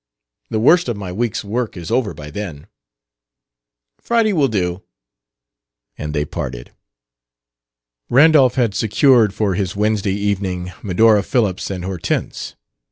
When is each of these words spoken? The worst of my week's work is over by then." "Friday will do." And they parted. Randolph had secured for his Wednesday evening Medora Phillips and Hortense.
The 0.49 0.59
worst 0.59 0.89
of 0.89 0.97
my 0.97 1.11
week's 1.11 1.43
work 1.43 1.77
is 1.77 1.91
over 1.91 2.15
by 2.15 2.31
then." 2.31 2.65
"Friday 3.99 4.33
will 4.33 4.47
do." 4.47 4.81
And 5.95 6.11
they 6.15 6.25
parted. 6.25 6.71
Randolph 8.09 8.55
had 8.55 8.73
secured 8.73 9.31
for 9.31 9.53
his 9.53 9.75
Wednesday 9.75 10.13
evening 10.15 10.71
Medora 10.81 11.21
Phillips 11.21 11.69
and 11.69 11.85
Hortense. 11.85 12.55